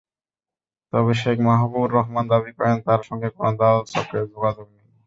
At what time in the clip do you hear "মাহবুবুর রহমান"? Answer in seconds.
1.47-2.25